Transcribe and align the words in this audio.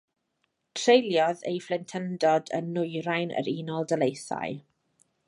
Treuliodd 0.77 1.43
ei 1.51 1.59
phlentyndod 1.65 2.51
yn 2.61 2.71
nwyrain 2.79 3.37
yr 3.43 3.53
Unol 3.55 3.89
Daleithiau. 3.93 4.57